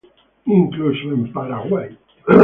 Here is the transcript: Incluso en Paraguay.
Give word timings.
Incluso 0.47 1.09
en 1.11 1.31
Paraguay. 1.31 1.95